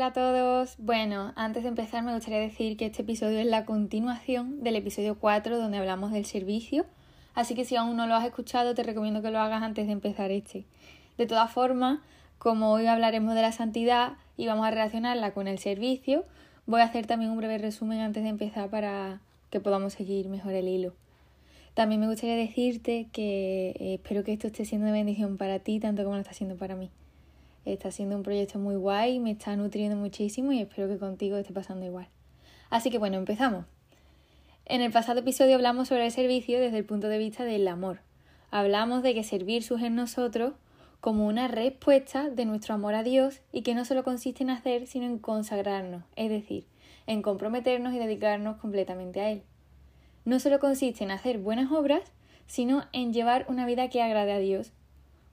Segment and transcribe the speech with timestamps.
[0.00, 0.76] Hola a todos.
[0.78, 5.18] Bueno, antes de empezar me gustaría decir que este episodio es la continuación del episodio
[5.18, 6.86] 4 donde hablamos del servicio,
[7.34, 9.92] así que si aún no lo has escuchado te recomiendo que lo hagas antes de
[9.92, 10.64] empezar este.
[11.18, 11.98] De todas formas,
[12.38, 16.24] como hoy hablaremos de la santidad y vamos a relacionarla con el servicio,
[16.64, 19.20] voy a hacer también un breve resumen antes de empezar para
[19.50, 20.94] que podamos seguir mejor el hilo.
[21.74, 25.78] También me gustaría decirte que eh, espero que esto esté siendo de bendición para ti
[25.78, 26.88] tanto como lo está siendo para mí.
[27.64, 31.52] Está siendo un proyecto muy guay, me está nutriendo muchísimo y espero que contigo esté
[31.52, 32.08] pasando igual.
[32.70, 33.66] Así que bueno, empezamos.
[34.64, 38.00] En el pasado episodio hablamos sobre el servicio desde el punto de vista del amor.
[38.50, 40.54] Hablamos de que servir surge en nosotros
[41.00, 44.86] como una respuesta de nuestro amor a Dios y que no solo consiste en hacer,
[44.86, 46.66] sino en consagrarnos, es decir,
[47.06, 49.42] en comprometernos y dedicarnos completamente a Él.
[50.24, 52.02] No solo consiste en hacer buenas obras,
[52.46, 54.72] sino en llevar una vida que agrade a Dios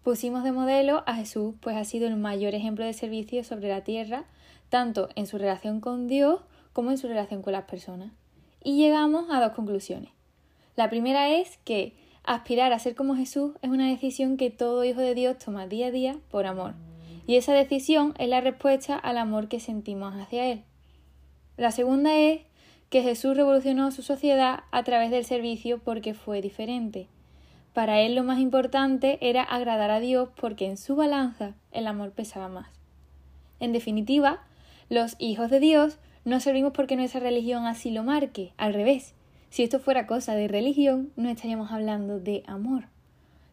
[0.07, 3.83] Pusimos de modelo a Jesús, pues ha sido el mayor ejemplo de servicio sobre la
[3.83, 4.23] tierra,
[4.69, 6.39] tanto en su relación con Dios
[6.71, 8.13] como en su relación con las personas.
[8.63, 10.11] Y llegamos a dos conclusiones.
[10.77, 15.01] La primera es que aspirar a ser como Jesús es una decisión que todo hijo
[15.01, 16.73] de Dios toma día a día por amor.
[17.25, 20.63] Y esa decisión es la respuesta al amor que sentimos hacia Él.
[21.57, 22.43] La segunda es
[22.89, 27.09] que Jesús revolucionó su sociedad a través del servicio porque fue diferente.
[27.77, 32.09] Para él lo más importante era agradar a Dios porque en su balanza el amor
[32.09, 32.69] pesaba más.
[33.59, 34.39] En definitiva,
[34.89, 39.13] los hijos de Dios no servimos porque nuestra religión así lo marque, al revés.
[39.51, 42.85] Si esto fuera cosa de religión, no estaríamos hablando de amor.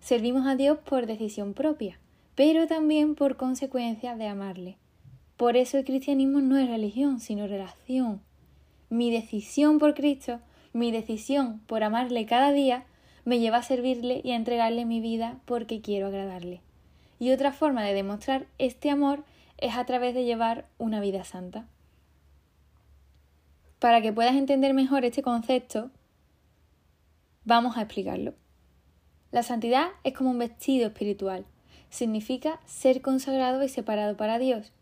[0.00, 1.98] Servimos a Dios por decisión propia,
[2.34, 4.78] pero también por consecuencia de amarle.
[5.36, 8.22] Por eso el cristianismo no es religión, sino relación.
[8.88, 10.40] Mi decisión por Cristo,
[10.72, 12.86] mi decisión por amarle cada día,
[13.24, 16.60] me lleva a servirle y a entregarle mi vida porque quiero agradarle.
[17.18, 19.24] Y otra forma de demostrar este amor
[19.58, 21.66] es a través de llevar una vida santa.
[23.78, 25.90] Para que puedas entender mejor este concepto,
[27.44, 28.34] vamos a explicarlo.
[29.30, 31.44] La santidad es como un vestido espiritual.
[31.90, 34.72] Significa ser consagrado y separado para Dios.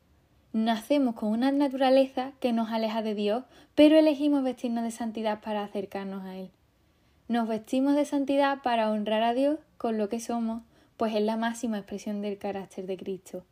[0.52, 5.64] Nacemos con una naturaleza que nos aleja de Dios, pero elegimos vestirnos de santidad para
[5.64, 6.50] acercarnos a Él.
[7.32, 10.64] Nos vestimos de santidad para honrar a Dios con lo que somos,
[10.98, 13.42] pues es la máxima expresión del carácter de Cristo.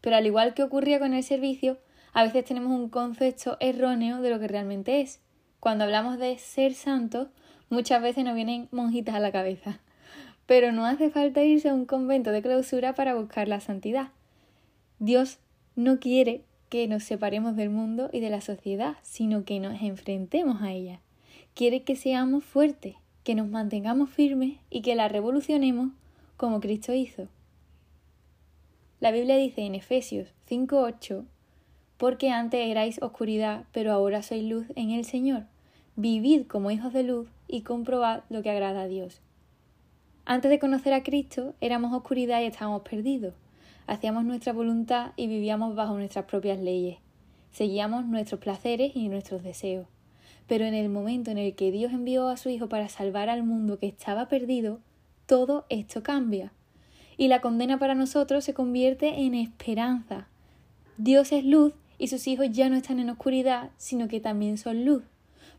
[0.00, 1.76] Pero al igual que ocurría con el servicio,
[2.14, 5.20] a veces tenemos un concepto erróneo de lo que realmente es.
[5.60, 7.28] Cuando hablamos de ser santos,
[7.68, 9.80] muchas veces nos vienen monjitas a la cabeza.
[10.46, 14.12] Pero no hace falta irse a un convento de clausura para buscar la santidad.
[14.98, 15.40] Dios
[15.76, 20.62] no quiere que nos separemos del mundo y de la sociedad, sino que nos enfrentemos
[20.62, 21.00] a ella.
[21.52, 22.94] Quiere que seamos fuertes,
[23.24, 25.90] que nos mantengamos firmes y que la revolucionemos
[26.36, 27.28] como Cristo hizo.
[29.00, 31.24] La Biblia dice en Efesios 5:8,
[31.96, 35.44] porque antes erais oscuridad, pero ahora sois luz en el Señor.
[35.96, 39.20] Vivid como hijos de luz y comprobad lo que agrada a Dios.
[40.24, 43.34] Antes de conocer a Cristo éramos oscuridad y estábamos perdidos.
[43.86, 46.98] Hacíamos nuestra voluntad y vivíamos bajo nuestras propias leyes.
[47.50, 49.86] Seguíamos nuestros placeres y nuestros deseos.
[50.50, 53.44] Pero en el momento en el que Dios envió a su Hijo para salvar al
[53.44, 54.80] mundo que estaba perdido,
[55.26, 56.52] todo esto cambia.
[57.16, 60.26] Y la condena para nosotros se convierte en esperanza.
[60.98, 64.84] Dios es luz y sus hijos ya no están en oscuridad, sino que también son
[64.84, 65.04] luz.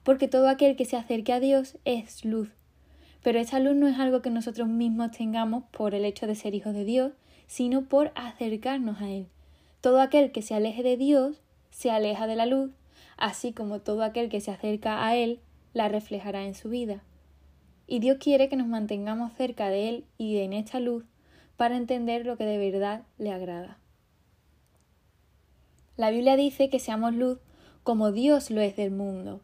[0.03, 2.50] Porque todo aquel que se acerque a Dios es luz.
[3.23, 6.53] Pero esta luz no es algo que nosotros mismos tengamos por el hecho de ser
[6.53, 7.13] hijos de Dios,
[7.47, 9.28] sino por acercarnos a Él.
[9.79, 12.72] Todo aquel que se aleje de Dios se aleja de la luz
[13.22, 15.40] así como todo aquel que se acerca a Él
[15.73, 17.03] la reflejará en su vida.
[17.88, 21.06] Y Dios quiere que nos mantengamos cerca de Él y en esta luz
[21.56, 23.78] para entender lo que de verdad le agrada.
[25.97, 27.38] La Biblia dice que seamos luz
[27.84, 29.41] como Dios lo es del mundo.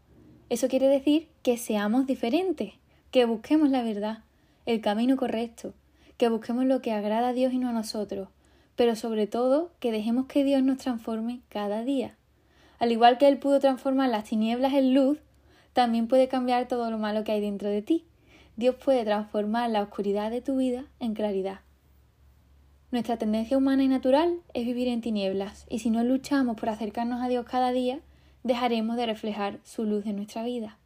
[0.49, 2.73] Eso quiere decir que seamos diferentes,
[3.11, 4.23] que busquemos la verdad,
[4.65, 5.73] el camino correcto,
[6.17, 8.29] que busquemos lo que agrada a Dios y no a nosotros,
[8.75, 12.17] pero sobre todo que dejemos que Dios nos transforme cada día.
[12.79, 15.19] Al igual que Él pudo transformar las tinieblas en luz,
[15.73, 18.05] también puede cambiar todo lo malo que hay dentro de ti.
[18.55, 21.61] Dios puede transformar la oscuridad de tu vida en claridad.
[22.91, 27.21] Nuestra tendencia humana y natural es vivir en tinieblas, y si no luchamos por acercarnos
[27.21, 27.99] a Dios cada día,
[28.43, 30.77] dejaremos de reflejar su luz en nuestra vida.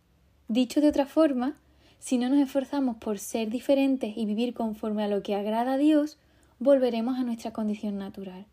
[0.47, 1.57] Dicho de otra forma,
[1.99, 5.77] si no nos esforzamos por ser diferentes y vivir conforme a lo que agrada a
[5.77, 6.17] Dios,
[6.59, 8.45] volveremos a nuestra condición natural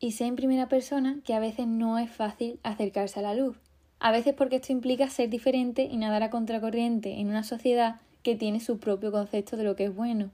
[0.00, 3.56] y sé en primera persona que a veces no es fácil acercarse a la luz.
[4.00, 8.36] A veces porque esto implica ser diferente y nadar a contracorriente en una sociedad que
[8.36, 10.30] tiene su propio concepto de lo que es bueno.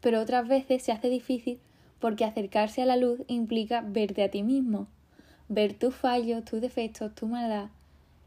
[0.00, 1.58] Pero otras veces se hace difícil
[2.00, 4.86] porque acercarse a la luz implica verte a ti mismo.
[5.48, 7.68] ver tus fallos, tus defectos, tu maldad,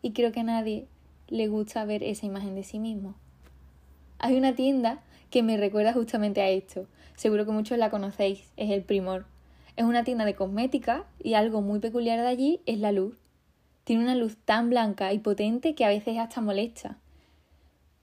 [0.04, 0.86] y creo que a nadie
[1.28, 3.16] le gusta ver esa imagen de sí mismo.
[4.20, 5.02] Hay una tienda
[5.32, 6.86] que me recuerda justamente a esto.
[7.16, 9.26] Seguro que muchos la conocéis, es el Primor.
[9.78, 13.16] Es una tienda de cosmética y algo muy peculiar de allí es la luz.
[13.84, 16.98] Tiene una luz tan blanca y potente que a veces hasta molesta.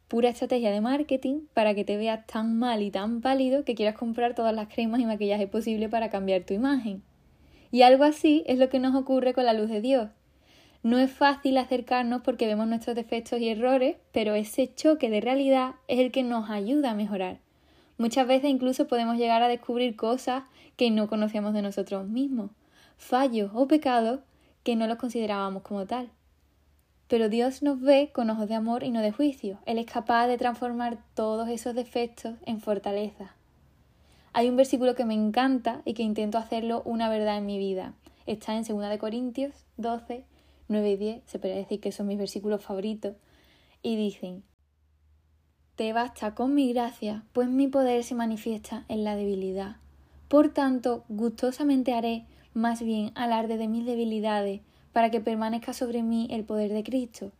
[0.06, 3.96] Pura estrategia de marketing para que te veas tan mal y tan pálido que quieras
[3.96, 7.02] comprar todas las cremas y maquillaje posible para cambiar tu imagen.
[7.72, 10.10] Y algo así es lo que nos ocurre con la luz de Dios.
[10.84, 15.74] No es fácil acercarnos porque vemos nuestros defectos y errores, pero ese choque de realidad
[15.88, 17.38] es el que nos ayuda a mejorar.
[17.96, 20.44] Muchas veces incluso podemos llegar a descubrir cosas
[20.76, 22.50] que no conocíamos de nosotros mismos,
[22.96, 24.20] fallos o pecados
[24.62, 26.10] que no los considerábamos como tal.
[27.06, 29.58] Pero Dios nos ve con ojos de amor y no de juicio.
[29.66, 33.34] Él es capaz de transformar todos esos defectos en fortaleza.
[34.32, 37.94] Hay un versículo que me encanta y que intento hacerlo una verdad en mi vida.
[38.26, 40.24] Está en 2 Corintios 12,
[40.68, 43.14] 9 y 10, se puede decir que son mis versículos favoritos,
[43.82, 44.42] y dicen,
[45.76, 49.76] Te basta con mi gracia, pues mi poder se manifiesta en la debilidad.
[50.28, 52.24] Por tanto, gustosamente haré
[52.54, 54.60] más bien alarde de mis debilidades,
[54.92, 57.32] para que permanezca sobre mí el poder de Cristo.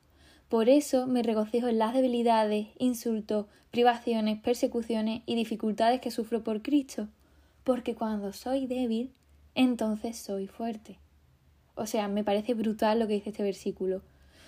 [0.49, 6.63] Por eso me regocijo en las debilidades, insultos, privaciones, persecuciones y dificultades que sufro por
[6.63, 7.07] Cristo,
[7.63, 9.13] porque cuando soy débil,
[9.55, 10.99] entonces soy fuerte.
[11.77, 14.03] O sea, me parece brutal lo que dice este versículo.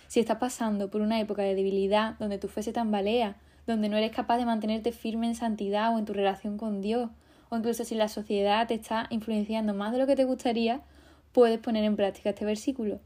[0.08, 3.36] Si estás pasando por una época de debilidad donde tu fe se tambalea,
[3.66, 7.10] donde no eres capaz de mantenerte firme en santidad o en tu relación con Dios,
[7.48, 10.80] o incluso si la sociedad te está influenciando más de lo que te gustaría,
[11.32, 13.00] puedes poner en práctica este versículo.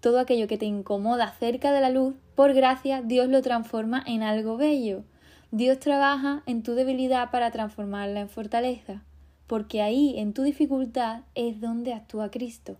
[0.00, 4.22] Todo aquello que te incomoda cerca de la luz, por gracia, Dios lo transforma en
[4.22, 5.04] algo bello.
[5.50, 9.02] Dios trabaja en tu debilidad para transformarla en fortaleza,
[9.46, 12.76] porque ahí, en tu dificultad, es donde actúa Cristo.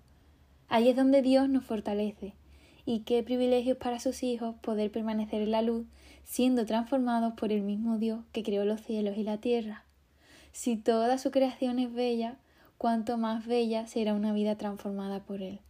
[0.69, 2.35] Ahí es donde Dios nos fortalece.
[2.87, 5.87] Y qué privilegio para sus hijos poder permanecer en la luz,
[6.25, 9.85] siendo transformados por el mismo Dios que creó los cielos y la tierra.
[10.53, 12.37] Si toda su creación es bella,
[12.79, 15.61] cuanto más bella será una vida transformada por Él.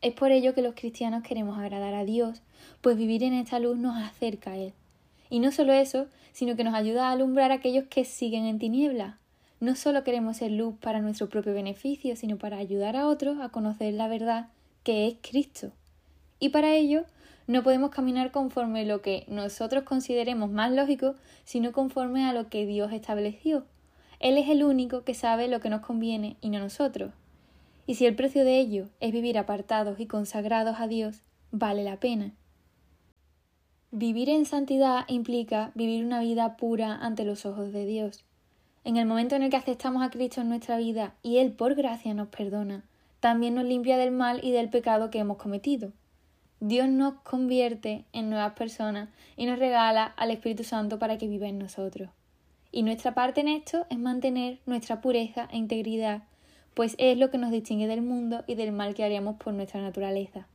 [0.00, 2.40] Es por ello que los cristianos queremos agradar a Dios,
[2.80, 4.72] pues vivir en esta luz nos acerca a Él.
[5.28, 8.58] Y no solo eso, sino que nos ayuda a alumbrar a aquellos que siguen en
[8.58, 9.16] tinieblas,
[9.60, 13.48] no solo queremos ser luz para nuestro propio beneficio, sino para ayudar a otros a
[13.48, 14.48] conocer la verdad
[14.88, 15.70] que es Cristo.
[16.40, 17.04] Y para ello
[17.46, 21.14] no podemos caminar conforme lo que nosotros consideremos más lógico,
[21.44, 23.66] sino conforme a lo que Dios estableció.
[24.18, 27.12] Él es el único que sabe lo que nos conviene y no nosotros.
[27.86, 31.20] Y si el precio de ello es vivir apartados y consagrados a Dios,
[31.50, 32.32] vale la pena.
[33.90, 38.24] Vivir en santidad implica vivir una vida pura ante los ojos de Dios.
[38.84, 41.74] En el momento en el que aceptamos a Cristo en nuestra vida y Él por
[41.74, 42.84] gracia nos perdona,
[43.20, 45.92] también nos limpia del mal y del pecado que hemos cometido.
[46.60, 51.48] Dios nos convierte en nuevas personas y nos regala al Espíritu Santo para que viva
[51.48, 52.10] en nosotros.
[52.72, 56.24] Y nuestra parte en esto es mantener nuestra pureza e integridad,
[56.74, 59.80] pues es lo que nos distingue del mundo y del mal que haríamos por nuestra
[59.80, 60.46] naturaleza.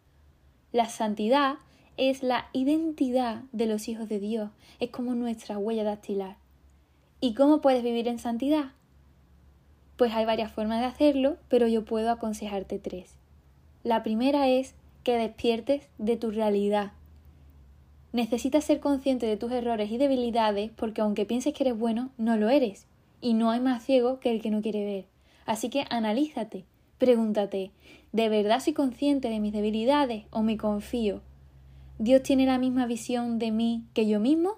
[0.72, 1.56] La santidad
[1.98, 4.50] es la identidad de los hijos de Dios,
[4.80, 6.38] es como nuestra huella dactilar.
[7.20, 8.72] ¿Y cómo puedes vivir en santidad?
[9.98, 13.16] Pues hay varias formas de hacerlo, pero yo puedo aconsejarte tres.
[13.84, 16.94] La primera es que despiertes de tu realidad.
[18.14, 22.38] Necesitas ser consciente de tus errores y debilidades porque aunque pienses que eres bueno, no
[22.38, 22.86] lo eres.
[23.22, 25.06] Y no hay más ciego que el que no quiere ver.
[25.46, 26.66] Así que analízate,
[26.98, 27.72] pregúntate,
[28.12, 31.22] ¿de verdad soy consciente de mis debilidades o me confío?
[32.00, 34.58] ¿Dios tiene la misma visión de mí que yo mismo?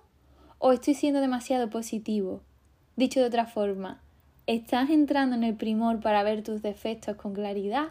[0.60, 2.42] ¿O estoy siendo demasiado positivo?
[2.96, 4.01] Dicho de otra forma,
[4.48, 7.90] ¿estás entrando en el primor para ver tus defectos con claridad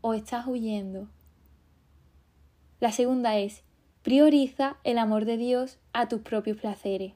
[0.00, 1.08] o estás huyendo?
[2.80, 3.62] La segunda es,
[4.02, 7.12] prioriza el amor de Dios a tus propios placeres.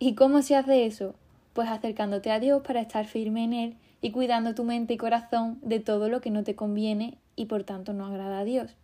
[0.00, 1.14] ¿Y cómo se hace eso?
[1.52, 5.60] Pues acercándote a Dios para estar firme en Él y cuidando tu mente y corazón
[5.62, 8.74] de todo lo que no te conviene y por tanto no agrada a Dios.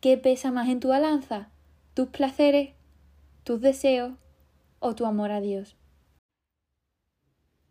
[0.00, 1.48] ¿Qué pesa más en tu balanza?
[1.94, 2.70] ¿Tus placeres?
[3.42, 4.12] ¿Tus deseos?
[4.78, 5.76] ¿O tu amor a Dios?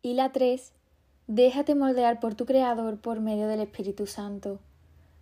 [0.06, 0.74] Y la tres,
[1.28, 4.60] déjate moldear por tu Creador por medio del Espíritu Santo.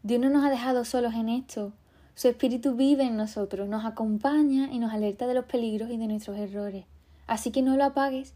[0.01, 1.71] Dios no nos ha dejado solos en esto.
[2.15, 6.07] Su Espíritu vive en nosotros, nos acompaña y nos alerta de los peligros y de
[6.07, 6.85] nuestros errores.
[7.27, 8.33] Así que no lo apagues,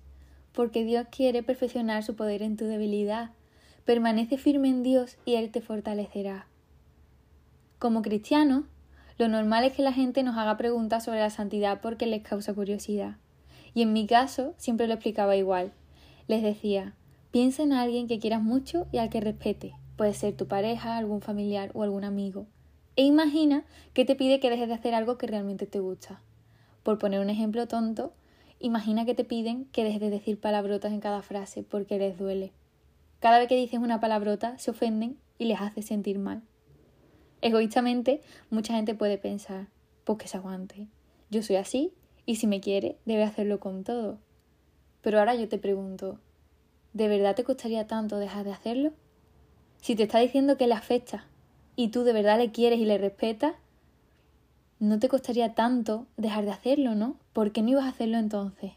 [0.52, 3.32] porque Dios quiere perfeccionar su poder en tu debilidad.
[3.84, 6.46] Permanece firme en Dios y Él te fortalecerá.
[7.80, 8.66] Como cristianos,
[9.18, 12.54] lo normal es que la gente nos haga preguntas sobre la santidad porque les causa
[12.54, 13.16] curiosidad.
[13.74, 15.72] Y en mi caso siempre lo explicaba igual.
[16.28, 16.96] Les decía,
[17.32, 19.74] piensa en alguien que quieras mucho y al que respete.
[19.96, 22.48] Puede ser tu pareja, algún familiar o algún amigo.
[22.96, 26.22] E imagina que te pide que dejes de hacer algo que realmente te gusta.
[26.84, 28.14] Por poner un ejemplo tonto,
[28.60, 32.54] imagina que te piden que dejes de decir palabrotas en cada frase porque les duele.
[33.20, 36.42] Cada vez que dices una palabrota se ofenden y les hace sentir mal.
[37.42, 39.68] Egoístamente, mucha gente puede pensar,
[40.04, 40.88] pues que se aguante.
[41.30, 41.94] Yo soy así
[42.26, 44.20] y si me quiere, debe hacerlo con todo.
[45.06, 46.18] Pero ahora yo te pregunto,
[46.94, 48.92] ¿de verdad te costaría tanto dejar de hacerlo?
[49.80, 51.28] Si te está diciendo que le afecta
[51.76, 53.54] y tú de verdad le quieres y le respetas,
[54.80, 57.18] no te costaría tanto dejar de hacerlo, ¿no?
[57.34, 58.72] ¿Por qué no ibas a hacerlo entonces?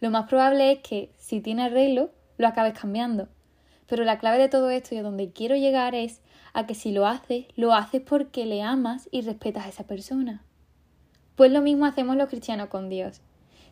[0.00, 3.28] Lo más probable es que, si tiene arreglo, lo acabes cambiando.
[3.86, 6.22] Pero la clave de todo esto y a donde quiero llegar es
[6.54, 10.42] a que si lo haces, lo haces porque le amas y respetas a esa persona.
[11.36, 13.20] Pues lo mismo hacemos los cristianos con Dios.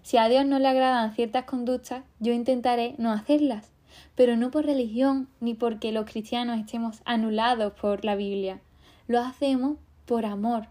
[0.03, 3.71] Si a Dios no le agradan ciertas conductas, yo intentaré no hacerlas,
[4.17, 8.61] pero no por religión ni porque los cristianos estemos anulados por la Biblia.
[9.07, 10.67] Lo hacemos por amor.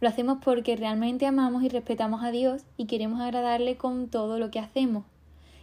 [0.00, 4.50] Lo hacemos porque realmente amamos y respetamos a Dios y queremos agradarle con todo lo
[4.50, 5.04] que hacemos.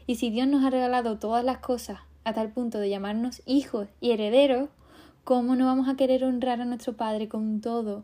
[0.08, 3.88] Y si Dios nos ha regalado todas las cosas a tal punto de llamarnos hijos
[4.00, 4.70] y herederos,
[5.24, 8.04] ¿cómo no vamos a querer honrar a nuestro Padre con todo?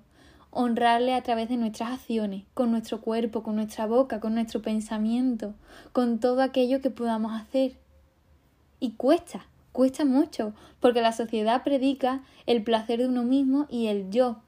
[0.58, 5.54] Honrarle a través de nuestras acciones, con nuestro cuerpo, con nuestra boca, con nuestro pensamiento,
[5.94, 7.78] con todo aquello que podamos hacer.
[8.80, 14.10] Y cuesta, cuesta mucho, porque la sociedad predica el placer de uno mismo y el
[14.10, 14.42] yo.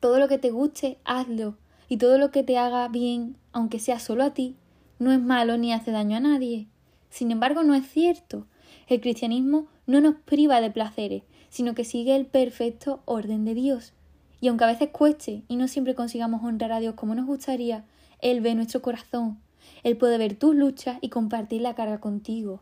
[0.00, 1.56] Todo lo que te guste, hazlo,
[1.88, 4.56] y todo lo que te haga bien, aunque sea solo a ti,
[4.98, 6.66] no es malo ni hace daño a nadie.
[7.10, 8.48] Sin embargo, no es cierto.
[8.88, 13.92] El cristianismo no nos priva de placeres, sino que sigue el perfecto orden de Dios.
[14.42, 17.84] Y aunque a veces cueste y no siempre consigamos honrar a Dios como nos gustaría,
[18.18, 19.38] Él ve nuestro corazón.
[19.84, 22.60] Él puede ver tus luchas y compartir la carga contigo.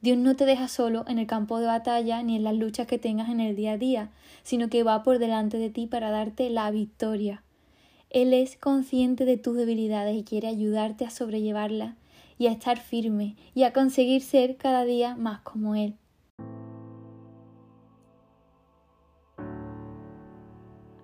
[0.00, 3.00] Dios no te deja solo en el campo de batalla ni en las luchas que
[3.00, 4.10] tengas en el día a día,
[4.44, 7.42] sino que va por delante de ti para darte la victoria.
[8.10, 11.96] Él es consciente de tus debilidades y quiere ayudarte a sobrellevarlas
[12.38, 15.96] y a estar firme y a conseguir ser cada día más como Él.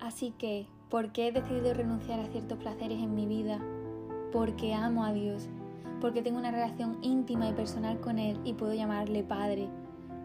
[0.05, 3.59] Así que, ¿por qué he decidido renunciar a ciertos placeres en mi vida?
[4.33, 5.49] Porque amo a Dios,
[6.03, 9.67] porque tengo una relación íntima y personal con Él y puedo llamarle Padre,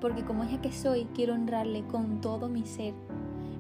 [0.01, 2.93] porque como hija que soy quiero honrarle con todo mi ser.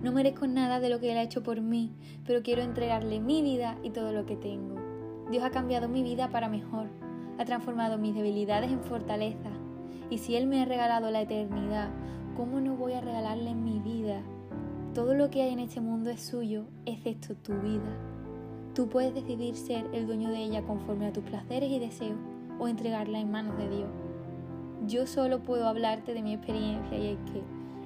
[0.03, 1.93] No merezco nada de lo que Él ha hecho por mí,
[2.25, 4.75] pero quiero entregarle mi vida y todo lo que tengo.
[5.31, 6.89] Dios ha cambiado mi vida para mejor,
[7.37, 9.51] ha transformado mis debilidades en fortaleza,
[10.09, 11.91] y si Él me ha regalado la eternidad,
[12.35, 14.21] ¿cómo no voy a regalarle mi vida?
[14.93, 17.95] Todo lo que hay en este mundo es suyo, excepto tu vida.
[18.73, 22.17] Tú puedes decidir ser el dueño de ella conforme a tus placeres y deseos
[22.57, 23.89] o entregarla en manos de Dios.
[24.87, 27.43] Yo solo puedo hablarte de mi experiencia y es que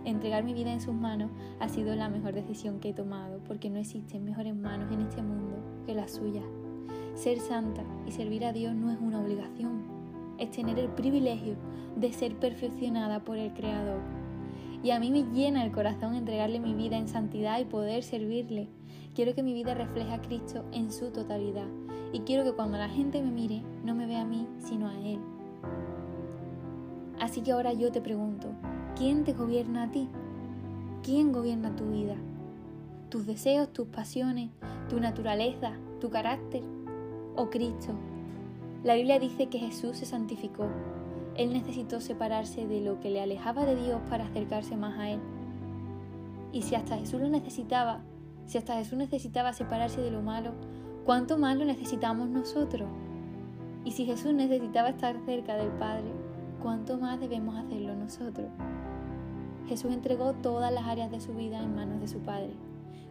[0.10, 1.30] entregar mi vida en sus manos
[1.60, 5.22] ha sido la mejor decisión que he tomado porque no existen mejores manos en este
[5.22, 6.46] mundo que las suyas.
[7.16, 9.84] Ser santa y servir a Dios no es una obligación,
[10.38, 11.58] es tener el privilegio
[11.98, 14.23] de ser perfeccionada por el Creador
[14.84, 18.68] y a mí me llena el corazón entregarle mi vida en santidad y poder servirle.
[19.16, 21.68] Quiero que mi vida refleje a Cristo en su totalidad.
[22.12, 25.00] Y quiero que cuando la gente me mire, no me vea a mí, sino a
[25.00, 25.20] Él.
[27.20, 28.50] Así que ahora yo te pregunto,
[28.98, 30.10] ¿quién te gobierna a ti?
[31.02, 32.16] ¿Quién gobierna tu vida?
[33.10, 34.50] ¿Tus deseos, tus pasiones,
[34.90, 35.72] tu naturaleza,
[36.02, 36.62] tu carácter?
[37.38, 37.94] ¿O Cristo?
[38.84, 40.68] La Biblia dice que Jesús se santificó
[41.36, 45.20] él necesitó separarse de lo que le alejaba de Dios para acercarse más a Él.
[46.52, 48.02] Y si hasta Jesús lo necesitaba,
[48.46, 50.52] si hasta Jesús necesitaba separarse de lo malo,
[51.06, 52.88] ¿cuánto más lo necesitamos nosotros?
[53.84, 56.12] Y si Jesús necesitaba estar cerca del Padre,
[56.62, 58.48] ¿cuánto más debemos hacerlo nosotros?
[59.68, 62.54] Jesús entregó todas las áreas de su vida en manos de su Padre.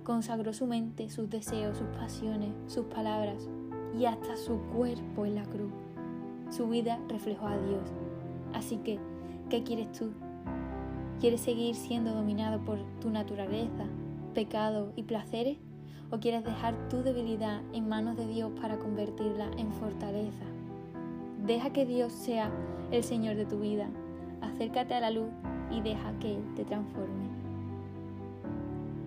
[0.04, 3.48] Consagró su mente, sus deseos, sus pasiones, sus palabras
[3.98, 5.72] y hasta su cuerpo en la cruz.
[6.50, 7.92] Su vida reflejó a Dios
[8.52, 8.98] Así que,
[9.50, 10.12] ¿qué quieres tú?
[11.20, 13.86] ¿Quieres seguir siendo dominado por tu naturaleza,
[14.34, 15.58] pecado y placeres?
[16.10, 20.44] ¿O quieres dejar tu debilidad en manos de Dios para convertirla en fortaleza?
[21.46, 22.50] Deja que Dios sea
[22.90, 23.88] el Señor de tu vida.
[24.40, 25.30] Acércate a la luz
[25.70, 27.30] y deja que Él te transforme.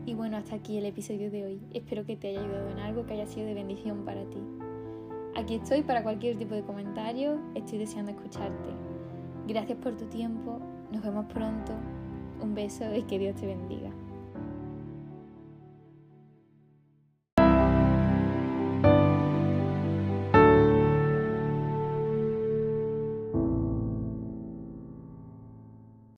[0.05, 1.61] Y bueno, hasta aquí el episodio de hoy.
[1.73, 4.39] Espero que te haya ayudado en algo que haya sido de bendición para ti.
[5.35, 8.84] Aquí estoy para cualquier tipo de comentario, estoy deseando escucharte.
[9.47, 10.59] Gracias por tu tiempo,
[10.91, 11.73] nos vemos pronto,
[12.41, 13.91] un beso y que Dios te bendiga.